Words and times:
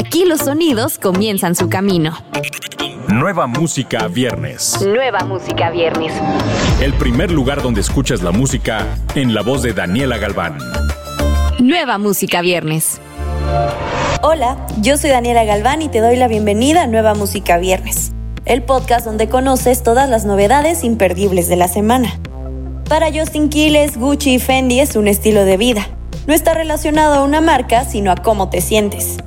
Aquí 0.00 0.24
los 0.24 0.40
sonidos 0.40 0.98
comienzan 0.98 1.54
su 1.54 1.68
camino. 1.68 2.16
Nueva 3.08 3.46
música 3.46 4.08
viernes. 4.08 4.80
Nueva 4.80 5.18
música 5.26 5.68
viernes. 5.68 6.14
El 6.80 6.94
primer 6.94 7.30
lugar 7.30 7.60
donde 7.60 7.82
escuchas 7.82 8.22
la 8.22 8.30
música 8.30 8.86
en 9.14 9.34
la 9.34 9.42
voz 9.42 9.62
de 9.62 9.74
Daniela 9.74 10.16
Galván. 10.16 10.56
Nueva 11.58 11.98
música 11.98 12.40
viernes. 12.40 12.98
Hola, 14.22 14.56
yo 14.80 14.96
soy 14.96 15.10
Daniela 15.10 15.44
Galván 15.44 15.82
y 15.82 15.90
te 15.90 16.00
doy 16.00 16.16
la 16.16 16.28
bienvenida 16.28 16.84
a 16.84 16.86
Nueva 16.86 17.12
Música 17.12 17.58
Viernes, 17.58 18.12
el 18.46 18.62
podcast 18.62 19.04
donde 19.04 19.28
conoces 19.28 19.82
todas 19.82 20.08
las 20.08 20.24
novedades 20.24 20.82
imperdibles 20.82 21.46
de 21.50 21.56
la 21.56 21.68
semana. 21.68 22.18
Para 22.88 23.12
Justin 23.12 23.50
Quiles, 23.50 23.98
Gucci 23.98 24.36
y 24.36 24.38
Fendi 24.38 24.80
es 24.80 24.96
un 24.96 25.08
estilo 25.08 25.44
de 25.44 25.58
vida. 25.58 25.86
No 26.26 26.32
está 26.32 26.54
relacionado 26.54 27.16
a 27.16 27.22
una 27.22 27.42
marca, 27.42 27.84
sino 27.84 28.10
a 28.10 28.16
cómo 28.16 28.48
te 28.48 28.62
sientes. 28.62 29.18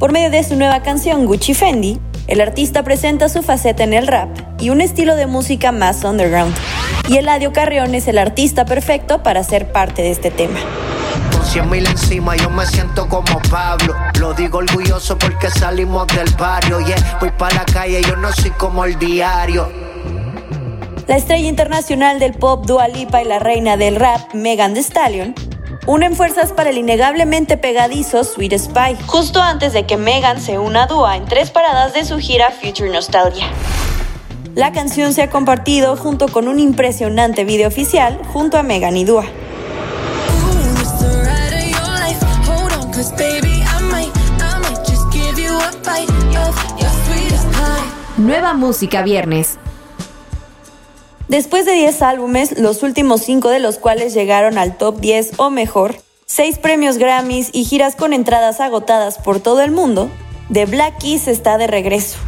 Por 0.00 0.12
medio 0.12 0.30
de 0.30 0.42
su 0.42 0.56
nueva 0.56 0.80
canción 0.80 1.26
Gucci 1.26 1.52
Fendi, 1.52 2.00
el 2.26 2.40
artista 2.40 2.82
presenta 2.82 3.28
su 3.28 3.42
faceta 3.42 3.84
en 3.84 3.92
el 3.92 4.06
rap 4.06 4.30
y 4.58 4.70
un 4.70 4.80
estilo 4.80 5.14
de 5.14 5.26
música 5.26 5.72
más 5.72 6.04
underground. 6.04 6.56
Y 7.06 7.18
Eladio 7.18 7.52
Carrión 7.52 7.94
es 7.94 8.08
el 8.08 8.16
artista 8.16 8.64
perfecto 8.64 9.22
para 9.22 9.44
ser 9.44 9.70
parte 9.72 10.00
de 10.00 10.10
este 10.10 10.30
tema. 10.30 10.58
Con 11.30 11.44
cien 11.44 11.68
mil 11.68 11.86
encima 11.86 12.34
yo 12.34 12.48
me 12.48 12.64
siento 12.64 13.06
como 13.10 13.42
Pablo. 13.50 13.94
Lo 14.18 14.32
digo 14.32 14.56
orgulloso 14.60 15.18
porque 15.18 15.50
salimos 15.50 16.06
del 16.06 16.30
barrio. 16.30 16.80
Yeah, 16.80 17.18
voy 17.20 17.30
para 17.32 17.56
la 17.56 17.64
calle, 17.66 18.00
yo 18.00 18.16
no 18.16 18.32
soy 18.32 18.52
como 18.52 18.86
el 18.86 18.98
diario. 18.98 19.70
La 21.08 21.18
estrella 21.18 21.46
internacional 21.46 22.18
del 22.18 22.32
pop 22.32 22.64
Dua 22.64 22.88
Lipa 22.88 23.20
y 23.20 23.26
la 23.26 23.38
reina 23.38 23.76
del 23.76 23.96
rap 23.96 24.32
Megan 24.32 24.72
Thee 24.72 24.82
Stallion 24.82 25.34
unen 25.86 26.14
fuerzas 26.14 26.52
para 26.52 26.70
el 26.70 26.78
innegablemente 26.78 27.56
pegadizo 27.56 28.24
Sweet 28.24 28.58
Spy, 28.58 28.96
justo 29.06 29.40
antes 29.40 29.72
de 29.72 29.86
que 29.86 29.96
Megan 29.96 30.40
se 30.40 30.58
una 30.58 30.84
a 30.84 30.86
Dua 30.86 31.16
en 31.16 31.24
tres 31.24 31.50
paradas 31.50 31.94
de 31.94 32.04
su 32.04 32.18
gira 32.18 32.50
Future 32.50 32.90
Nostalgia. 32.90 33.46
La 34.54 34.72
canción 34.72 35.12
se 35.12 35.22
ha 35.22 35.30
compartido 35.30 35.96
junto 35.96 36.28
con 36.28 36.48
un 36.48 36.58
impresionante 36.58 37.44
video 37.44 37.68
oficial 37.68 38.18
junto 38.32 38.58
a 38.58 38.62
Megan 38.62 38.96
y 38.96 39.04
Dua. 39.04 39.24
Nueva 48.18 48.52
música 48.52 49.02
viernes. 49.02 49.58
Después 51.30 51.64
de 51.64 51.74
10 51.74 52.02
álbumes, 52.02 52.58
los 52.58 52.82
últimos 52.82 53.22
5 53.22 53.50
de 53.50 53.60
los 53.60 53.78
cuales 53.78 54.14
llegaron 54.14 54.58
al 54.58 54.76
top 54.76 54.98
10 54.98 55.34
o 55.36 55.48
mejor, 55.48 55.94
6 56.26 56.58
premios 56.58 56.98
Grammys 56.98 57.50
y 57.52 57.62
giras 57.62 57.94
con 57.94 58.12
entradas 58.12 58.58
agotadas 58.58 59.18
por 59.18 59.38
todo 59.38 59.62
el 59.62 59.70
mundo, 59.70 60.10
The 60.52 60.66
Black 60.66 60.98
Keys 60.98 61.28
está 61.28 61.56
de 61.56 61.68
regreso. 61.68 62.18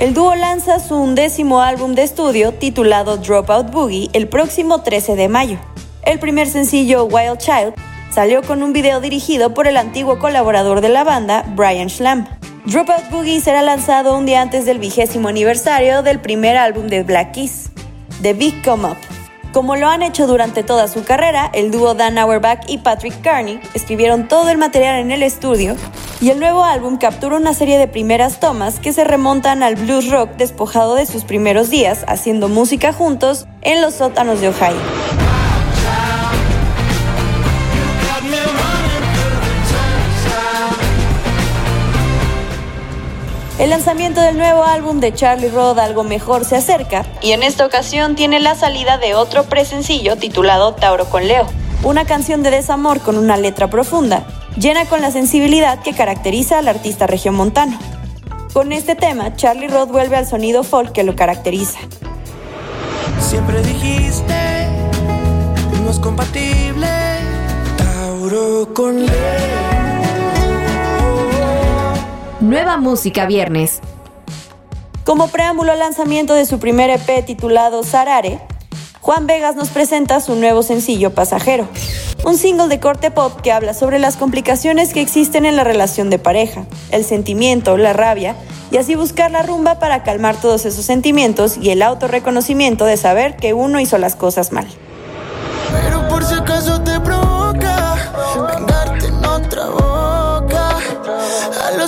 El 0.00 0.12
dúo 0.12 0.34
lanza 0.34 0.80
su 0.80 0.96
undécimo 0.96 1.60
álbum 1.60 1.94
de 1.94 2.02
estudio 2.02 2.52
titulado 2.52 3.16
Dropout 3.18 3.70
Boogie 3.70 4.10
el 4.12 4.26
próximo 4.26 4.82
13 4.82 5.14
de 5.14 5.28
mayo. 5.28 5.60
El 6.02 6.18
primer 6.18 6.48
sencillo, 6.48 7.04
Wild 7.04 7.38
Child, 7.38 7.74
salió 8.12 8.42
con 8.42 8.64
un 8.64 8.72
video 8.72 9.00
dirigido 9.00 9.54
por 9.54 9.68
el 9.68 9.76
antiguo 9.76 10.18
colaborador 10.18 10.80
de 10.80 10.88
la 10.88 11.04
banda, 11.04 11.44
Brian 11.54 11.90
Schlamb. 11.90 12.26
Dropout 12.64 13.08
Boogie 13.08 13.40
será 13.40 13.62
lanzado 13.62 14.18
un 14.18 14.26
día 14.26 14.40
antes 14.40 14.64
del 14.64 14.80
vigésimo 14.80 15.28
aniversario 15.28 16.02
del 16.02 16.20
primer 16.20 16.56
álbum 16.56 16.88
de 16.88 17.04
Black 17.04 17.34
Keys, 17.34 17.71
The 18.22 18.34
Big 18.34 18.62
Come 18.64 18.88
Up. 18.88 18.96
Como 19.52 19.74
lo 19.74 19.88
han 19.88 20.02
hecho 20.02 20.28
durante 20.28 20.62
toda 20.62 20.86
su 20.86 21.02
carrera, 21.02 21.50
el 21.52 21.72
dúo 21.72 21.94
Dan 21.94 22.18
Auerbach 22.18 22.60
y 22.68 22.78
Patrick 22.78 23.20
Carney 23.20 23.60
escribieron 23.74 24.28
todo 24.28 24.48
el 24.48 24.58
material 24.58 25.00
en 25.00 25.10
el 25.10 25.24
estudio 25.24 25.74
y 26.20 26.30
el 26.30 26.38
nuevo 26.38 26.62
álbum 26.64 26.98
captura 26.98 27.36
una 27.36 27.52
serie 27.52 27.78
de 27.78 27.88
primeras 27.88 28.38
tomas 28.38 28.78
que 28.78 28.92
se 28.92 29.02
remontan 29.02 29.64
al 29.64 29.74
blues 29.74 30.08
rock 30.08 30.30
despojado 30.36 30.94
de 30.94 31.04
sus 31.04 31.24
primeros 31.24 31.68
días 31.68 32.04
haciendo 32.06 32.48
música 32.48 32.92
juntos 32.92 33.46
en 33.60 33.82
los 33.82 33.94
sótanos 33.94 34.40
de 34.40 34.48
Ohio. 34.50 35.01
El 43.62 43.70
lanzamiento 43.70 44.20
del 44.20 44.36
nuevo 44.38 44.64
álbum 44.64 44.98
de 44.98 45.14
Charlie 45.14 45.48
Roth 45.48 45.78
Algo 45.78 46.02
Mejor 46.02 46.44
se 46.44 46.56
acerca 46.56 47.06
y 47.20 47.30
en 47.30 47.44
esta 47.44 47.64
ocasión 47.64 48.16
tiene 48.16 48.40
la 48.40 48.56
salida 48.56 48.98
de 48.98 49.14
otro 49.14 49.44
presencillo 49.44 50.16
titulado 50.16 50.74
Tauro 50.74 51.04
con 51.04 51.28
Leo, 51.28 51.46
una 51.84 52.04
canción 52.04 52.42
de 52.42 52.50
desamor 52.50 52.98
con 53.02 53.16
una 53.16 53.36
letra 53.36 53.70
profunda, 53.70 54.26
llena 54.56 54.86
con 54.86 55.00
la 55.00 55.12
sensibilidad 55.12 55.80
que 55.80 55.92
caracteriza 55.92 56.58
al 56.58 56.66
artista 56.66 57.06
regiomontano. 57.06 57.78
Con 58.52 58.72
este 58.72 58.96
tema, 58.96 59.36
Charlie 59.36 59.68
Roth 59.68 59.92
vuelve 59.92 60.16
al 60.16 60.26
sonido 60.26 60.64
folk 60.64 60.90
que 60.90 61.04
lo 61.04 61.14
caracteriza. 61.14 61.78
Siempre 63.20 63.62
dijiste, 63.62 64.66
no 65.84 65.88
es 65.88 66.00
compatible, 66.00 66.88
Tauro 67.76 68.74
con 68.74 69.06
Leo. 69.06 69.61
Nueva 72.52 72.76
música 72.76 73.24
viernes. 73.24 73.80
Como 75.06 75.28
preámbulo 75.28 75.72
al 75.72 75.78
lanzamiento 75.78 76.34
de 76.34 76.44
su 76.44 76.58
primer 76.58 76.90
EP 76.90 77.24
titulado 77.24 77.82
Sarare, 77.82 78.40
Juan 79.00 79.26
Vegas 79.26 79.56
nos 79.56 79.70
presenta 79.70 80.20
su 80.20 80.34
nuevo 80.34 80.62
sencillo 80.62 81.14
Pasajero, 81.14 81.66
un 82.26 82.36
single 82.36 82.68
de 82.68 82.78
corte 82.78 83.10
pop 83.10 83.40
que 83.40 83.52
habla 83.52 83.72
sobre 83.72 83.98
las 83.98 84.18
complicaciones 84.18 84.92
que 84.92 85.00
existen 85.00 85.46
en 85.46 85.56
la 85.56 85.64
relación 85.64 86.10
de 86.10 86.18
pareja, 86.18 86.66
el 86.90 87.06
sentimiento, 87.06 87.78
la 87.78 87.94
rabia, 87.94 88.36
y 88.70 88.76
así 88.76 88.96
buscar 88.96 89.30
la 89.30 89.40
rumba 89.40 89.78
para 89.78 90.02
calmar 90.02 90.38
todos 90.38 90.66
esos 90.66 90.84
sentimientos 90.84 91.56
y 91.56 91.70
el 91.70 91.80
autorreconocimiento 91.80 92.84
de 92.84 92.98
saber 92.98 93.36
que 93.36 93.54
uno 93.54 93.80
hizo 93.80 93.96
las 93.96 94.14
cosas 94.14 94.52
mal. 94.52 94.66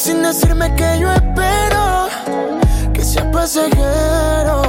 Sin 0.00 0.22
decirme 0.22 0.74
que 0.76 0.98
yo 0.98 1.12
espero 1.12 2.08
que 2.94 3.04
sea 3.04 3.30
pasajero. 3.30 4.62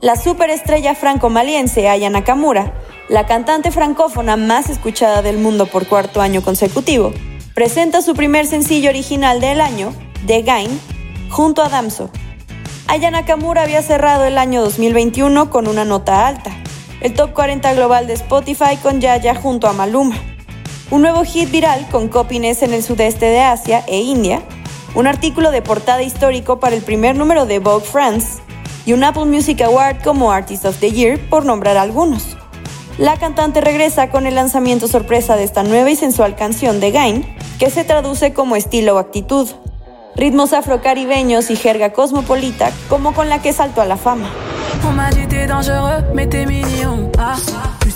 La 0.00 0.16
superestrella 0.16 0.96
franco-maliense 0.96 1.88
Aya 1.88 2.10
Nakamura, 2.10 2.74
la 3.08 3.26
cantante 3.26 3.70
francófona 3.70 4.36
más 4.36 4.70
escuchada 4.70 5.22
del 5.22 5.38
mundo 5.38 5.66
por 5.66 5.86
cuarto 5.86 6.20
año 6.20 6.42
consecutivo, 6.42 7.12
presenta 7.54 8.02
su 8.02 8.14
primer 8.14 8.46
sencillo 8.46 8.90
original 8.90 9.40
del 9.40 9.60
año, 9.60 9.94
The 10.26 10.42
Gain, 10.42 10.80
junto 11.30 11.62
a 11.62 11.68
Damso. 11.68 12.10
Aya 12.88 13.12
Nakamura 13.12 13.62
había 13.62 13.82
cerrado 13.82 14.24
el 14.24 14.36
año 14.36 14.62
2021 14.62 15.48
con 15.48 15.68
una 15.68 15.84
nota 15.84 16.26
alta, 16.26 16.50
el 17.00 17.14
top 17.14 17.32
40 17.34 17.72
global 17.74 18.08
de 18.08 18.14
Spotify 18.14 18.76
con 18.82 19.00
Yaya 19.00 19.36
junto 19.36 19.68
a 19.68 19.72
Maluma, 19.72 20.16
un 20.94 21.02
nuevo 21.02 21.24
hit 21.24 21.50
viral 21.50 21.88
con 21.90 22.06
copines 22.06 22.62
en 22.62 22.72
el 22.72 22.80
sudeste 22.84 23.26
de 23.26 23.40
Asia 23.40 23.82
e 23.88 24.00
India, 24.00 24.42
un 24.94 25.08
artículo 25.08 25.50
de 25.50 25.60
portada 25.60 26.04
histórico 26.04 26.60
para 26.60 26.76
el 26.76 26.82
primer 26.82 27.16
número 27.16 27.46
de 27.46 27.58
Vogue 27.58 27.84
France 27.84 28.40
y 28.86 28.92
un 28.92 29.02
Apple 29.02 29.24
Music 29.24 29.60
Award 29.62 30.04
como 30.04 30.30
Artist 30.30 30.64
of 30.64 30.78
the 30.78 30.92
Year, 30.92 31.18
por 31.28 31.44
nombrar 31.44 31.78
algunos. 31.78 32.36
La 32.96 33.16
cantante 33.16 33.60
regresa 33.60 34.08
con 34.08 34.28
el 34.28 34.36
lanzamiento 34.36 34.86
sorpresa 34.86 35.34
de 35.34 35.42
esta 35.42 35.64
nueva 35.64 35.90
y 35.90 35.96
sensual 35.96 36.36
canción 36.36 36.78
de 36.78 36.92
Gain, 36.92 37.36
que 37.58 37.70
se 37.70 37.82
traduce 37.82 38.32
como 38.32 38.54
estilo 38.54 38.94
o 38.94 38.98
actitud, 38.98 39.48
ritmos 40.14 40.52
afrocaribeños 40.52 41.50
y 41.50 41.56
jerga 41.56 41.92
cosmopolita, 41.92 42.70
como 42.88 43.14
con 43.14 43.28
la 43.28 43.42
que 43.42 43.52
saltó 43.52 43.80
a 43.80 43.86
la 43.86 43.96
fama. 43.96 44.30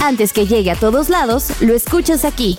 Antes 0.00 0.32
que 0.32 0.46
llegue 0.46 0.70
a 0.70 0.76
todos 0.76 1.08
lados, 1.08 1.60
lo 1.60 1.74
escuchas 1.74 2.24
aquí. 2.24 2.58